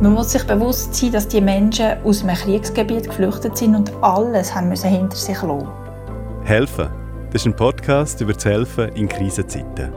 Man 0.00 0.14
muss 0.14 0.30
sich 0.30 0.44
bewusst 0.44 0.94
sein, 0.94 1.10
dass 1.10 1.26
die 1.26 1.40
Menschen 1.40 1.96
aus 2.04 2.22
einem 2.22 2.36
Kriegsgebiet 2.36 3.08
geflüchtet 3.08 3.56
sind 3.56 3.74
und 3.74 3.92
alles 4.00 4.54
haben 4.54 4.68
müssen 4.68 4.90
hinter 4.90 5.16
sich 5.16 5.42
lassen. 5.42 5.66
Helfen. 6.44 6.88
Das 7.32 7.42
ist 7.42 7.46
ein 7.46 7.56
Podcast 7.56 8.20
über 8.20 8.32
das 8.32 8.44
Helfen 8.44 8.90
in 8.90 9.08
Krisenzeiten. 9.08 9.92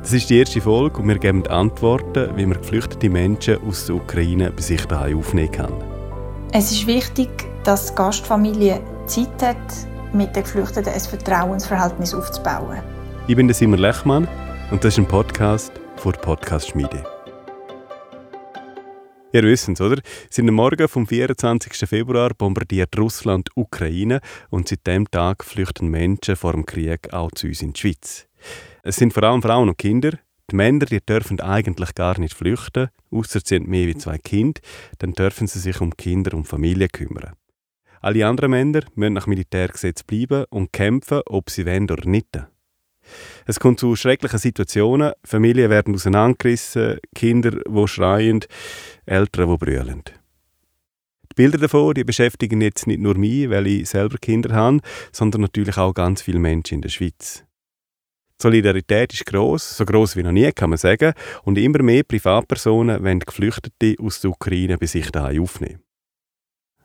Das 0.00 0.14
ist 0.14 0.30
die 0.30 0.38
erste 0.38 0.62
Folge 0.62 1.02
und 1.02 1.08
wir 1.08 1.18
geben 1.18 1.46
Antworten, 1.48 2.30
wie 2.36 2.46
man 2.46 2.58
geflüchtete 2.58 3.10
Menschen 3.10 3.58
aus 3.68 3.84
der 3.84 3.96
Ukraine 3.96 4.50
bei 4.50 4.62
sich 4.62 4.82
daheim 4.86 5.18
aufnehmen 5.18 5.52
kann. 5.52 5.72
Es 6.52 6.72
ist 6.72 6.86
wichtig, 6.86 7.28
dass 7.64 7.90
die 7.90 7.94
Gastfamilie 7.94 8.80
Zeit 9.04 9.42
hat, 9.42 10.14
mit 10.14 10.34
den 10.34 10.44
Geflüchteten 10.44 10.90
ein 10.90 11.00
Vertrauensverhältnis 11.00 12.14
aufzubauen. 12.14 12.78
Ich 13.26 13.36
bin 13.36 13.52
Simon 13.52 13.80
Lechmann 13.80 14.26
und 14.70 14.82
das 14.82 14.94
ist 14.94 14.98
ein 14.98 15.06
Podcast 15.06 15.72
von 15.96 16.12
der 16.12 16.20
Podcast 16.20 16.68
Schmiede. 16.68 17.17
Ihr 19.30 19.42
wisst 19.42 19.68
es, 19.68 19.80
oder? 19.82 20.00
Seit 20.30 20.46
dem 20.46 20.54
Morgen 20.54 20.88
vom 20.88 21.06
24. 21.06 21.86
Februar 21.86 22.30
bombardiert 22.30 22.96
Russland 22.96 23.50
Ukraine 23.56 24.20
und 24.48 24.68
seit 24.68 24.86
dem 24.86 25.10
Tag 25.10 25.44
flüchten 25.44 25.88
Menschen 25.88 26.34
vor 26.34 26.52
dem 26.52 26.64
Krieg 26.64 27.12
auch 27.12 27.30
zu 27.32 27.48
uns 27.48 27.60
in 27.60 27.74
die 27.74 27.80
Schweiz. 27.80 28.26
Es 28.82 28.96
sind 28.96 29.12
vor 29.12 29.24
allem 29.24 29.42
Frauen 29.42 29.68
und 29.68 29.76
Kinder. 29.76 30.12
Die 30.50 30.56
Männer 30.56 30.86
die 30.86 31.04
dürfen 31.04 31.40
eigentlich 31.40 31.94
gar 31.94 32.18
nicht 32.18 32.32
flüchten, 32.32 32.88
außer 33.10 33.40
sie 33.40 33.56
sind 33.56 33.68
mehr 33.68 33.86
wie 33.86 33.98
zwei 33.98 34.16
Kinder, 34.16 34.62
dann 34.98 35.12
dürfen 35.12 35.46
sie 35.46 35.58
sich 35.58 35.78
um 35.82 35.94
Kinder 35.94 36.34
und 36.34 36.48
Familie 36.48 36.88
kümmern. 36.88 37.34
Alle 38.00 38.26
anderen 38.26 38.52
Männer 38.52 38.80
müssen 38.94 39.12
nach 39.12 39.26
Militärgesetz 39.26 40.04
bleiben 40.04 40.46
und 40.48 40.72
kämpfen, 40.72 41.20
ob 41.26 41.50
sie 41.50 41.66
wollen 41.66 41.90
oder 41.90 42.08
nicht. 42.08 42.28
Es 43.46 43.60
kommt 43.60 43.80
zu 43.80 43.96
schrecklichen 43.96 44.38
Situationen. 44.38 45.12
Familien 45.24 45.70
werden 45.70 45.94
auseinandergerissen, 45.94 46.98
Kinder, 47.14 47.50
die 47.50 47.88
schreien, 47.88 48.40
Eltern, 49.06 49.50
die 49.50 49.56
brüllen. 49.56 50.02
Die 50.04 51.34
Bilder 51.34 51.58
davon 51.58 51.94
die 51.94 52.04
beschäftigen 52.04 52.60
jetzt 52.60 52.86
nicht 52.86 53.00
nur 53.00 53.16
mich, 53.16 53.50
weil 53.50 53.66
ich 53.66 53.88
selber 53.88 54.18
Kinder 54.18 54.54
habe, 54.54 54.80
sondern 55.12 55.42
natürlich 55.42 55.76
auch 55.76 55.94
ganz 55.94 56.22
viele 56.22 56.38
Menschen 56.38 56.76
in 56.76 56.82
der 56.82 56.88
Schweiz. 56.88 57.44
Die 58.40 58.42
Solidarität 58.42 59.12
ist 59.12 59.26
groß, 59.26 59.76
so 59.76 59.84
groß 59.84 60.14
wie 60.16 60.22
noch 60.22 60.30
nie, 60.30 60.52
kann 60.52 60.70
man 60.70 60.78
sagen, 60.78 61.12
und 61.42 61.58
immer 61.58 61.82
mehr 61.82 62.04
Privatpersonen 62.04 63.02
wollen 63.02 63.18
Geflüchtete 63.18 63.96
aus 64.00 64.20
der 64.20 64.30
Ukraine 64.30 64.78
bei 64.78 64.86
sich 64.86 65.10
daheim 65.10 65.42
aufnehmen. 65.42 65.82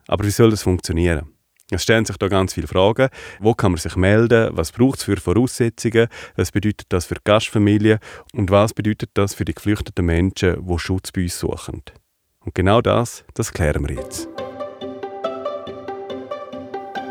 Aber 0.07 0.25
wie 0.25 0.31
soll 0.31 0.49
das 0.49 0.63
funktionieren? 0.63 1.29
Es 1.71 1.83
stellen 1.83 2.05
sich 2.05 2.17
da 2.17 2.27
ganz 2.27 2.53
viele 2.53 2.67
Fragen. 2.67 3.09
Wo 3.39 3.53
kann 3.53 3.71
man 3.71 3.79
sich 3.79 3.95
melden? 3.95 4.49
Was 4.51 4.71
braucht 4.71 4.99
es 4.99 5.05
für 5.05 5.17
Voraussetzungen? 5.17 6.07
Was 6.35 6.51
bedeutet 6.51 6.87
das 6.89 7.05
für 7.05 7.15
die 7.15 7.21
Gastfamilie? 7.23 7.99
Und 8.33 8.51
was 8.51 8.73
bedeutet 8.73 9.11
das 9.13 9.33
für 9.33 9.45
die 9.45 9.53
geflüchteten 9.53 10.05
Menschen, 10.05 10.65
die 10.65 10.79
Schutz 10.79 11.11
bei 11.11 11.23
uns 11.23 11.39
suchen? 11.39 11.81
Und 12.39 12.53
genau 12.53 12.81
das, 12.81 13.23
das 13.33 13.51
klären 13.51 13.87
wir 13.87 13.95
jetzt. 13.95 14.27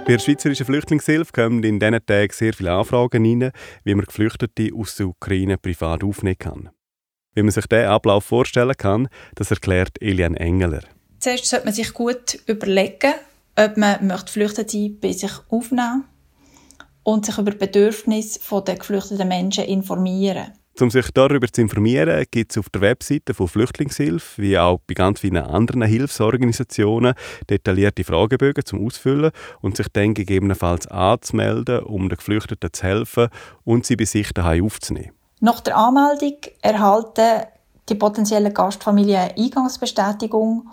Bei 0.05 0.15
der 0.15 0.19
Schweizerischen 0.19 0.67
Flüchtlingshilfe 0.67 1.33
kommen 1.33 1.63
in 1.63 1.79
diesen 1.79 2.05
Tagen 2.05 2.33
sehr 2.33 2.53
viele 2.53 2.73
Anfragen 2.73 3.25
rein, 3.25 3.53
wie 3.85 3.95
man 3.95 4.05
Geflüchtete 4.05 4.71
aus 4.75 4.97
der 4.97 5.07
Ukraine 5.07 5.59
privat 5.59 6.03
aufnehmen 6.03 6.39
kann. 6.39 6.71
Wie 7.35 7.43
man 7.43 7.53
sich 7.53 7.67
diesen 7.67 7.87
Ablauf 7.87 8.25
vorstellen 8.25 8.77
kann, 8.77 9.09
das 9.37 9.51
erklärt 9.51 10.03
Elian 10.03 10.37
Engeler. 10.37 10.83
Zuerst 11.21 11.47
sollte 11.47 11.67
man 11.67 11.75
sich 11.75 11.95
gut 11.95 12.39
überlegen, 12.47 13.15
ob 13.57 13.77
man 13.77 14.07
möchte 14.07 14.33
Flüchtende 14.33 14.91
bei 15.01 15.13
sich 15.13 15.33
aufnehmen 15.49 16.05
und 17.03 17.27
sich 17.27 17.39
über 17.39 17.51
die 17.51 17.59
Bedürfnisse 17.59 18.41
der 18.63 18.77
geflüchteten 18.77 19.29
Menschen 19.29 19.65
informieren. 19.65 20.53
Um 20.81 20.91
sich 20.91 21.11
darüber 21.13 21.47
zu 21.49 21.61
informieren, 21.61 22.25
gibt 22.31 22.53
es 22.53 22.59
auf 22.59 22.71
der 22.71 22.81
Webseite 22.81 23.35
von 23.35 23.47
Flüchtlingshilfe, 23.47 24.41
wie 24.41 24.59
auch 24.59 24.81
bei 24.87 24.95
ganz 24.95 25.21
vielen 25.21 25.37
anderen 25.45 25.83
Hilfsorganisationen, 25.83 27.15
detaillierte 27.51 28.05
Fragebögen 28.05 28.65
zum 28.65 28.87
Ausfüllen 28.87 29.33
und 29.61 29.77
sich 29.77 29.89
dann 29.93 30.15
gegebenenfalls 30.15 30.87
anzumelden, 30.87 31.81
um 31.81 32.09
den 32.09 32.17
Geflüchteten 32.17 32.73
zu 32.73 32.83
helfen 32.85 33.29
und 33.65 33.85
sie 33.85 33.97
bei 33.97 34.07
sich 34.07 34.33
daheim 34.33 34.65
aufzunehmen. 34.65 35.13
Nach 35.41 35.61
der 35.61 35.77
Anmeldung 35.77 36.39
erhalten 36.63 37.43
die 37.89 37.95
potenziellen 37.95 38.55
Gastfamilien 38.55 39.21
eine 39.21 39.37
Eingangsbestätigung 39.37 40.69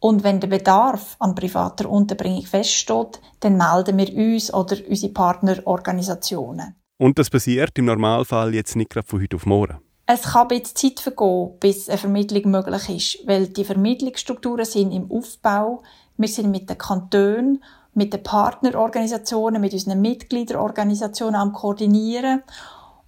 und 0.00 0.24
wenn 0.24 0.40
der 0.40 0.48
Bedarf 0.48 1.16
an 1.18 1.34
privater 1.34 1.88
Unterbringung 1.88 2.44
feststeht, 2.44 3.20
dann 3.40 3.56
melden 3.56 3.98
wir 3.98 4.14
uns 4.14 4.52
oder 4.52 4.76
unsere 4.88 5.12
Partnerorganisationen. 5.12 6.74
Und 6.98 7.18
das 7.18 7.30
passiert 7.30 7.78
im 7.78 7.84
Normalfall 7.86 8.54
jetzt 8.54 8.76
nicht 8.76 8.90
gerade 8.90 9.06
von 9.06 9.20
heute 9.20 9.36
auf 9.36 9.46
morgen? 9.46 9.78
Es 10.06 10.22
kann 10.22 10.48
bisschen 10.48 10.74
Zeit 10.74 11.00
vergehen, 11.00 11.52
bis 11.60 11.88
eine 11.88 11.98
Vermittlung 11.98 12.50
möglich 12.50 12.88
ist, 12.88 13.28
weil 13.28 13.46
die 13.46 13.64
Vermittlungsstrukturen 13.64 14.64
sind 14.64 14.90
im 14.90 15.10
Aufbau. 15.10 15.82
Wir 16.16 16.28
sind 16.28 16.50
mit 16.50 16.68
den 16.68 16.78
Kantonen, 16.78 17.62
mit 17.94 18.12
den 18.12 18.22
Partnerorganisationen, 18.22 19.60
mit 19.60 19.72
unseren 19.72 20.00
Mitgliederorganisationen 20.00 21.36
am 21.40 21.52
Koordinieren 21.52 22.42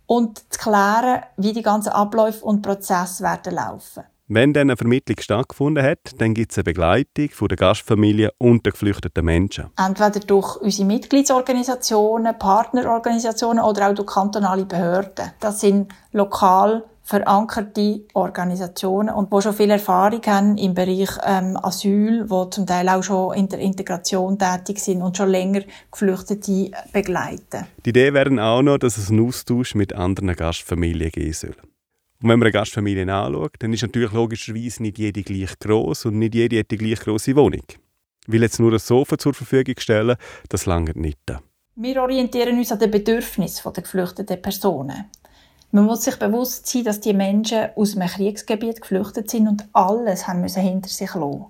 und 0.07 0.39
zu 0.39 0.59
klären, 0.61 1.23
wie 1.37 1.53
die 1.53 1.63
ganzen 1.63 1.91
Abläufe 1.91 2.45
und 2.45 2.63
Prozesse 2.63 3.25
werden 3.25 3.55
laufen. 3.55 4.05
Wenn 4.35 4.55
dann 4.55 4.71
eine 4.71 4.79
Vermittlung 4.79 5.19
stattgefunden 5.21 5.85
hat, 5.85 5.99
dann 6.17 6.33
gibt 6.33 6.53
es 6.53 6.57
eine 6.57 6.65
Begleitung 6.65 7.29
von 7.29 7.49
der 7.49 7.59
Gastfamilie 7.59 8.31
und 8.39 8.65
der 8.65 8.73
geflüchteten 8.73 9.23
Menschen. 9.27 9.67
Entweder 9.77 10.21
durch 10.21 10.57
unsere 10.57 10.87
Mitgliedsorganisationen, 10.87 12.39
Partnerorganisationen 12.39 13.63
oder 13.63 13.91
auch 13.91 13.95
durch 13.95 14.07
kantonale 14.07 14.65
Behörden. 14.65 15.33
Das 15.39 15.61
sind 15.61 15.93
lokal 16.13 16.83
verankerte 17.03 18.07
Organisationen 18.15 19.15
und 19.15 19.31
wo 19.31 19.43
schon 19.43 19.53
viel 19.53 19.71
Erfahrung 19.71 20.23
haben 20.25 20.57
im 20.57 20.73
Bereich 20.73 21.11
ähm, 21.27 21.59
Asyl, 21.63 22.25
wo 22.31 22.47
zum 22.47 22.67
Teil 22.67 22.89
auch 22.89 23.03
schon 23.03 23.35
in 23.35 23.51
der 23.51 23.59
Integration 23.59 24.39
tätig 24.39 24.79
sind 24.79 25.03
und 25.03 25.15
schon 25.15 25.29
länger 25.29 25.61
Geflüchtete 25.91 26.71
begleiten. 26.91 27.67
Die 27.85 27.91
Idee 27.91 28.15
wäre 28.15 28.31
auch 28.43 28.63
noch, 28.63 28.79
dass 28.79 28.97
es 28.97 29.11
einen 29.11 29.27
Austausch 29.27 29.75
mit 29.75 29.93
anderen 29.93 30.35
Gastfamilien 30.35 31.11
geben 31.11 31.35
soll. 31.35 31.57
Und 32.23 32.29
wenn 32.29 32.39
man 32.39 32.47
eine 32.47 32.53
Gastfamilie 32.53 33.03
anschaut, 33.13 33.55
dann 33.59 33.73
ist 33.73 33.83
natürlich 33.83 34.13
logischerweise 34.13 34.83
nicht 34.83 34.99
jede 34.99 35.23
gleich 35.23 35.59
groß 35.59 36.07
und 36.07 36.19
nicht 36.21 36.37
jede 36.37 36.61
hat 36.61 36.71
die 36.71 36.79
gleich 36.79 37.01
große 37.01 37.35
Wohnung. 37.35 37.65
Weil 38.29 38.43
jetzt 38.43 38.61
nur 38.61 38.73
ein 38.73 38.79
Sofa 38.79 39.19
zur 39.19 39.35
Verfügung 39.35 39.75
stellen, 39.79 40.17
das 40.49 40.67
langt 40.67 40.95
nicht. 40.95 41.19
Wir 41.75 42.01
orientieren 42.01 42.59
uns 42.59 42.71
an 42.71 42.79
den 42.79 42.93
Bedürfnissen 42.93 43.73
der 43.73 43.83
geflüchteten 43.83 44.41
Personen. 44.41 45.07
Man 45.73 45.87
muss 45.87 46.05
sich 46.05 46.17
bewusst 46.17 46.67
sein, 46.67 46.85
dass 46.85 47.01
die 47.01 47.15
Menschen 47.15 47.71
aus 47.75 47.97
einem 47.97 48.09
Kriegsgebiet 48.09 48.83
geflüchtet 48.83 49.29
sind 49.29 49.49
und 49.49 49.65
alles 49.73 50.29
haben 50.29 50.43
müssen 50.43 50.63
hinter 50.63 50.91
sich 50.91 51.15
lassen. 51.15 51.47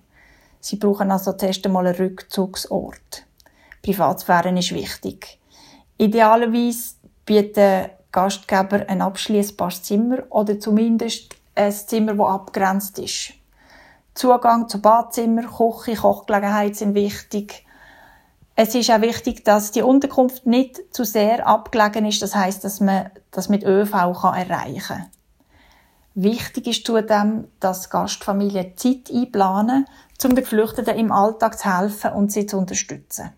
Sie 0.60 0.76
brauchen 0.76 1.10
also 1.10 1.32
zuerst 1.32 1.66
einmal 1.66 1.88
einen 1.88 1.96
Rückzugsort. 1.96 3.26
Privatsphäre 3.82 4.56
ist 4.56 4.72
wichtig. 4.72 5.38
Idealerweise 5.98 6.94
bieten 7.26 7.90
Gastgeber 8.12 8.84
ein 8.88 9.02
abschließbares 9.02 9.82
Zimmer 9.82 10.18
oder 10.30 10.60
zumindest 10.60 11.34
ein 11.54 11.72
Zimmer, 11.72 12.14
das 12.14 12.26
abgrenzt 12.26 12.98
ist. 12.98 13.32
Zugang 14.14 14.68
zu 14.68 14.80
Badzimmer, 14.80 15.42
Küche, 15.42 15.96
Kochgelegenheit 15.96 16.76
sind 16.76 16.94
wichtig. 16.94 17.64
Es 18.54 18.74
ist 18.74 18.90
auch 18.90 19.00
wichtig, 19.00 19.44
dass 19.44 19.72
die 19.72 19.80
Unterkunft 19.80 20.46
nicht 20.46 20.94
zu 20.94 21.04
sehr 21.04 21.46
abgelegen 21.46 22.04
ist. 22.04 22.20
Das 22.20 22.34
heißt, 22.34 22.62
dass 22.62 22.80
man 22.80 23.10
das 23.30 23.48
mit 23.48 23.64
ÖV 23.64 23.90
kann 23.90 24.34
erreichen 24.34 24.80
kann. 24.80 25.06
Wichtig 26.14 26.66
ist 26.66 26.86
zudem, 26.86 27.48
dass 27.58 27.88
Gastfamilien 27.88 28.76
Zeit 28.76 29.10
einplanen, 29.10 29.86
um 30.22 30.30
den 30.30 30.36
Geflüchteten 30.36 30.98
im 30.98 31.10
Alltag 31.10 31.58
zu 31.58 31.74
helfen 31.74 32.12
und 32.12 32.30
sie 32.30 32.44
zu 32.44 32.58
unterstützen. 32.58 33.30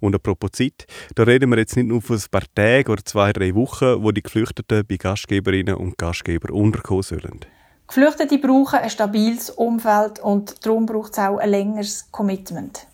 Und 0.00 0.14
apropos 0.14 0.52
Zeit, 0.52 0.86
da 1.14 1.24
reden 1.24 1.50
wir 1.50 1.58
jetzt 1.58 1.76
nicht 1.76 1.88
nur 1.88 2.00
von 2.00 2.16
ein 2.16 2.22
paar 2.30 2.44
Tagen 2.54 2.92
oder 2.92 3.04
zwei, 3.04 3.32
drei 3.32 3.54
Wochen, 3.54 4.02
wo 4.02 4.12
die 4.12 4.22
Geflüchteten 4.22 4.86
bei 4.86 4.96
Gastgeberinnen 4.96 5.74
und 5.74 5.98
Gastgebern 5.98 6.52
unterkommen 6.52 7.02
sollen. 7.02 7.40
Geflüchtete 7.86 8.38
brauchen 8.38 8.78
ein 8.78 8.90
stabiles 8.90 9.50
Umfeld 9.50 10.20
und 10.20 10.64
darum 10.64 10.86
braucht 10.86 11.12
es 11.12 11.18
auch 11.18 11.38
ein 11.38 11.50
längeres 11.50 12.08
Commitment. 12.12 12.86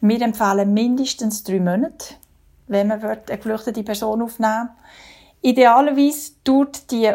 Wir 0.00 0.22
empfehlen 0.22 0.72
mindestens 0.72 1.42
drei 1.42 1.60
Monate, 1.60 2.14
wenn 2.68 2.88
man 2.88 3.02
eine 3.02 3.20
geflüchtete 3.26 3.82
Person 3.82 4.22
aufnehmen 4.22 4.70
Idealerweise 5.46 6.32
dauert 6.42 6.90
die 6.90 7.10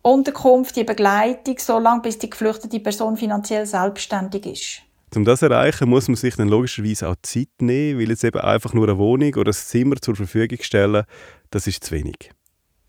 Unterkunft, 0.00 0.74
die 0.74 0.84
Begleitung 0.84 1.58
so 1.58 1.78
lange, 1.78 2.00
bis 2.00 2.18
die 2.18 2.30
geflüchtete 2.30 2.80
Person 2.80 3.18
finanziell 3.18 3.66
selbstständig 3.66 4.46
ist. 4.46 4.82
Um 5.16 5.24
das 5.24 5.40
zu 5.40 5.46
erreichen, 5.46 5.88
muss 5.88 6.08
man 6.08 6.16
sich 6.16 6.36
dann 6.36 6.48
logischerweise 6.48 7.08
auch 7.08 7.16
Zeit 7.22 7.48
nehmen, 7.60 8.00
weil 8.00 8.08
jetzt 8.10 8.24
eben 8.24 8.40
einfach 8.40 8.74
nur 8.74 8.88
eine 8.88 8.98
Wohnung 8.98 9.34
oder 9.34 9.50
ein 9.50 9.54
Zimmer 9.54 9.96
zur 9.96 10.16
Verfügung 10.16 10.58
stellen, 10.60 11.04
das 11.50 11.66
ist 11.66 11.84
zu 11.84 11.92
wenig. 11.92 12.30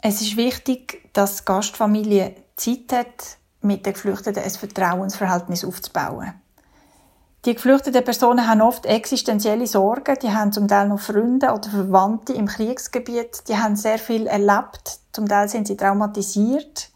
Es 0.01 0.21
ist 0.21 0.37
wichtig, 0.37 1.09
dass 1.13 1.37
die 1.37 1.45
Gastfamilie 1.45 2.35
Zeit 2.55 2.91
hat, 2.91 3.37
mit 3.61 3.85
den 3.85 3.93
Geflüchteten 3.93 4.43
ein 4.43 4.49
Vertrauensverhältnis 4.49 5.65
aufzubauen. 5.65 6.33
Die 7.45 7.53
geflüchteten 7.53 8.03
Personen 8.03 8.47
haben 8.47 8.61
oft 8.61 8.87
existenzielle 8.87 9.67
Sorgen, 9.67 10.17
die 10.21 10.31
haben 10.31 10.51
zum 10.51 10.67
Teil 10.67 10.87
noch 10.87 10.99
Freunde 10.99 11.51
oder 11.51 11.69
Verwandte 11.69 12.33
im 12.33 12.47
Kriegsgebiet, 12.47 13.47
die 13.47 13.55
haben 13.55 13.75
sehr 13.75 13.99
viel 13.99 14.25
erlebt, 14.25 14.99
zum 15.11 15.27
Teil 15.27 15.47
sind 15.47 15.67
sie 15.67 15.77
traumatisiert. 15.77 16.89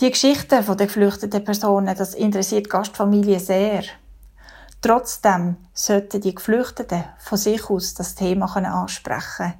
Die 0.00 0.10
Geschichten 0.10 0.62
der 0.62 0.86
geflüchteten 0.86 1.42
Personen, 1.42 1.96
das 1.96 2.14
interessiert 2.14 2.68
Gastfamilien 2.68 3.40
sehr. 3.40 3.82
Trotzdem 4.82 5.56
sollten 5.72 6.20
die 6.20 6.34
Geflüchteten 6.34 7.04
von 7.18 7.38
sich 7.38 7.70
aus 7.70 7.94
das 7.94 8.14
Thema 8.14 8.44
ansprechen 8.54 9.36
können. 9.36 9.54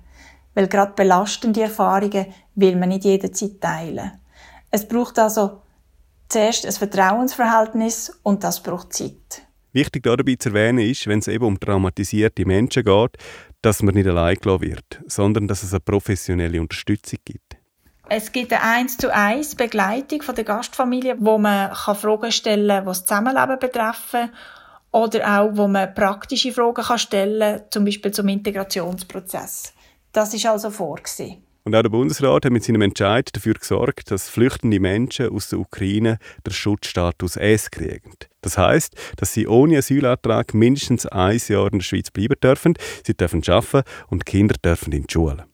Weil 0.54 0.68
gerade 0.68 0.92
belastende 0.92 1.62
Erfahrungen 1.62 2.26
will 2.54 2.76
man 2.76 2.90
nicht 2.90 3.04
jederzeit 3.04 3.60
teilen. 3.62 4.12
Es 4.70 4.86
braucht 4.86 5.18
also 5.18 5.62
zuerst 6.28 6.66
ein 6.66 6.72
Vertrauensverhältnis 6.72 8.20
und 8.22 8.44
das 8.44 8.62
braucht 8.62 8.92
Zeit. 8.92 9.42
Wichtig 9.72 10.02
dabei 10.02 10.36
zu 10.38 10.50
erwähnen 10.50 10.78
ist, 10.78 11.06
wenn 11.06 11.20
es 11.20 11.28
eben 11.28 11.44
um 11.44 11.58
traumatisierte 11.58 12.44
Menschen 12.44 12.84
geht, 12.84 13.16
dass 13.62 13.82
man 13.82 13.94
nicht 13.94 14.06
allein 14.06 14.36
gelassen 14.36 14.62
wird, 14.62 15.02
sondern 15.06 15.48
dass 15.48 15.62
es 15.62 15.72
eine 15.72 15.80
professionelle 15.80 16.60
Unterstützung 16.60 17.18
gibt. 17.24 17.55
Es 18.08 18.30
gibt 18.30 18.52
eine 18.52 18.62
1 18.62 18.98
zu 18.98 19.12
1 19.12 19.56
Begleitung 19.56 20.22
von 20.22 20.36
der 20.36 20.44
Gastfamilie, 20.44 21.16
wo 21.18 21.38
man 21.38 21.74
Fragen 21.74 22.30
stellen 22.30 22.68
kann, 22.68 22.84
die 22.84 22.86
das 22.86 23.04
Zusammenleben 23.04 23.58
betreffen 23.58 24.30
oder 24.92 25.40
auch, 25.40 25.50
wo 25.54 25.66
man 25.66 25.92
praktische 25.92 26.52
Fragen 26.52 26.84
kann 26.84 26.98
stellen 27.00 27.40
kann, 27.40 27.62
zum 27.70 27.84
Beispiel 27.84 28.12
zum 28.12 28.28
Integrationsprozess. 28.28 29.74
Das 30.12 30.32
ist 30.34 30.46
also 30.46 30.70
vorgesehen. 30.70 31.42
Und 31.64 31.74
auch 31.74 31.82
der 31.82 31.88
Bundesrat 31.88 32.44
hat 32.44 32.52
mit 32.52 32.62
seinem 32.62 32.82
Entscheid 32.82 33.28
dafür 33.32 33.54
gesorgt, 33.54 34.12
dass 34.12 34.28
flüchtende 34.28 34.78
Menschen 34.78 35.30
aus 35.30 35.48
der 35.48 35.58
Ukraine 35.58 36.18
den 36.46 36.52
Schutzstatus 36.52 37.34
S 37.34 37.72
kriegen. 37.72 38.12
Das 38.40 38.56
heißt, 38.56 38.94
dass 39.16 39.32
sie 39.32 39.48
ohne 39.48 39.78
Asylantrag 39.78 40.54
mindestens 40.54 41.06
ein 41.06 41.40
Jahr 41.48 41.72
in 41.72 41.80
der 41.80 41.84
Schweiz 41.84 42.12
bleiben 42.12 42.36
dürfen, 42.40 42.74
sie 43.04 43.16
dürfen 43.16 43.42
arbeiten 43.48 43.82
und 44.06 44.26
Kinder 44.26 44.54
dürfen 44.64 44.92
in 44.92 45.02
die 45.08 45.12
Schule. 45.12 45.46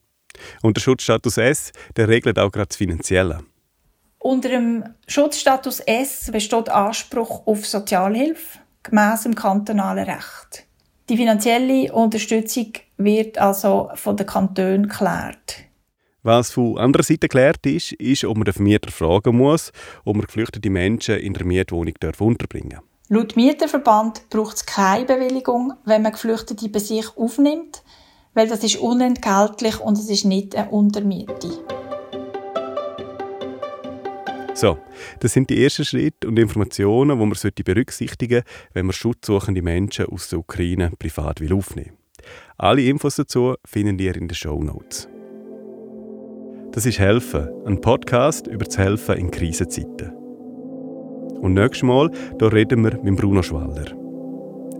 Und 0.62 0.76
der 0.76 0.80
Schutzstatus 0.82 1.38
S, 1.38 1.72
der 1.96 2.08
regelt 2.08 2.38
auch 2.38 2.50
gerade 2.50 2.68
das 2.68 2.76
Finanzielle. 2.76 3.40
Unter 4.18 4.50
dem 4.50 4.84
Schutzstatus 5.08 5.80
S 5.80 6.30
besteht 6.32 6.68
Anspruch 6.68 7.46
auf 7.46 7.66
Sozialhilfe 7.66 8.60
gemäß 8.82 9.22
dem 9.22 9.34
kantonalen 9.34 10.04
Recht. 10.04 10.66
Die 11.08 11.16
finanzielle 11.16 11.92
Unterstützung 11.92 12.72
wird 12.96 13.38
also 13.38 13.90
von 13.94 14.16
den 14.16 14.26
Kantonen 14.26 14.88
geklärt. 14.88 15.56
Was 16.22 16.52
von 16.52 16.78
anderer 16.78 17.02
Seite 17.02 17.28
geklärt 17.28 17.66
ist, 17.66 17.92
ist, 17.94 18.24
ob 18.24 18.36
man 18.36 18.44
den 18.44 18.54
Vermieter 18.54 18.92
fragen 18.92 19.36
muss, 19.36 19.72
ob 20.04 20.14
man 20.16 20.26
geflüchtete 20.26 20.70
Menschen 20.70 21.18
in 21.18 21.34
der 21.34 21.44
Mietwohnung 21.44 21.94
unterbringen 22.20 22.70
darf. 22.70 22.84
Laut 23.08 23.34
Mieterverband 23.34 24.30
braucht 24.30 24.56
es 24.56 24.64
keine 24.64 25.04
Bewilligung, 25.04 25.74
wenn 25.84 26.02
man 26.02 26.12
Geflüchtete 26.12 26.68
bei 26.68 26.78
sich 26.78 27.14
aufnimmt, 27.16 27.82
weil 28.34 28.48
das 28.48 28.64
ist 28.64 28.76
unentgeltlich 28.76 29.80
und 29.80 29.98
es 29.98 30.08
ist 30.08 30.24
nicht 30.24 30.56
eine 30.56 30.70
Untermiete. 30.70 31.48
So, 34.54 34.78
das 35.20 35.32
sind 35.32 35.48
die 35.50 35.64
ersten 35.64 35.84
Schritte 35.84 36.28
und 36.28 36.38
Informationen, 36.38 37.18
die 37.18 37.26
man 37.26 37.64
berücksichtigen 37.64 38.42
sollte, 38.44 38.70
wenn 38.74 38.86
man 38.86 38.92
schutzsuchende 38.92 39.62
Menschen 39.62 40.06
aus 40.06 40.28
der 40.28 40.38
Ukraine 40.38 40.92
privat 40.98 41.40
aufnehmen 41.50 41.90
will. 41.90 42.26
Alle 42.58 42.82
Infos 42.82 43.16
dazu 43.16 43.54
finden 43.64 43.98
ihr 43.98 44.14
in 44.14 44.28
den 44.28 44.34
Show 44.34 44.62
Notes. 44.62 45.08
Das 46.72 46.86
ist 46.86 46.98
Helfen, 46.98 47.48
ein 47.66 47.80
Podcast 47.80 48.46
über 48.46 48.64
das 48.64 48.78
Helfen 48.78 49.16
in 49.16 49.30
Krisenzeiten. 49.30 50.12
Und 51.40 51.54
nächstes 51.54 51.82
Mal 51.82 52.10
da 52.38 52.46
reden 52.46 52.84
wir 52.84 52.98
mit 53.02 53.16
Bruno 53.16 53.42
Schwaller. 53.42 54.01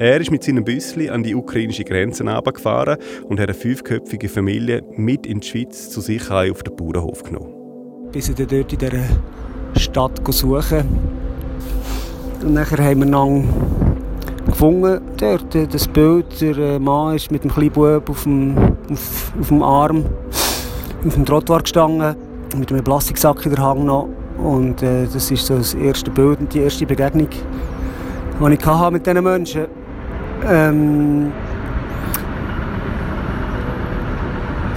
Er 0.02 0.20
ist 0.20 0.32
mit 0.32 0.42
seinem 0.42 0.64
Büssli 0.64 1.08
an 1.10 1.22
die 1.22 1.32
ukrainische 1.32 1.84
Grenze 1.84 2.24
gefahren 2.24 2.96
und 3.28 3.38
hat 3.38 3.48
eine 3.48 3.54
fünfköpfige 3.54 4.28
Familie 4.28 4.82
mit 4.96 5.28
in 5.28 5.38
die 5.38 5.46
Schweiz 5.46 5.90
zu 5.90 6.00
sich 6.00 6.28
auf 6.28 6.64
den 6.64 6.74
Bauernhof 6.74 7.22
genommen. 7.22 7.54
Bis 8.10 8.26
sie 8.26 8.34
dort 8.34 8.52
in 8.52 8.66
dieser 8.80 9.04
Stadt 9.76 10.20
suchen. 10.26 10.88
Und 12.42 12.52
nachher 12.52 12.84
haben 12.84 13.04
wir 13.04 13.10
dann 13.12 13.48
gefunden, 14.44 15.02
dort, 15.18 15.72
das 15.72 15.86
Bild, 15.86 16.40
der 16.40 16.80
Mann 16.80 17.14
ist 17.14 17.30
mit 17.30 17.44
dem 17.44 17.52
kleinen 17.52 17.70
Bub 17.70 18.10
auf 18.10 18.24
dem, 18.24 18.58
auf, 18.90 19.32
auf 19.38 19.48
dem 19.50 19.62
Arm 19.62 20.04
auf 21.06 21.14
dem 21.14 21.24
Trottoir 21.24 21.60
gestanden, 21.60 22.16
mit 22.56 22.72
einem 22.72 22.82
Plastiksack 22.82 23.46
in 23.46 23.54
der 23.54 23.64
Hand 23.64 23.84
noch. 23.84 24.08
Und 24.42 24.82
äh, 24.82 25.06
das 25.06 25.30
ist 25.30 25.46
so 25.46 25.58
das 25.58 25.74
erste 25.74 26.10
Bild 26.10 26.40
und 26.40 26.52
die 26.52 26.58
erste 26.58 26.86
Begegnung, 26.86 27.28
die 27.30 28.52
ich 28.52 28.66
hatte 28.66 28.90
mit 28.90 29.06
diesen 29.06 29.22
Menschen. 29.22 29.81
Ähm 30.48 31.32